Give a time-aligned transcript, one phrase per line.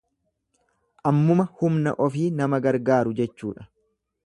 [1.11, 3.71] Ammuma humna ofii nama gargaaru jechuudha.